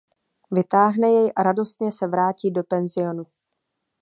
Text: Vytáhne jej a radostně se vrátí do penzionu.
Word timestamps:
Vytáhne 0.51 1.11
jej 1.11 1.31
a 1.35 1.43
radostně 1.43 1.91
se 1.91 2.07
vrátí 2.07 2.51
do 2.51 2.63
penzionu. 2.63 3.25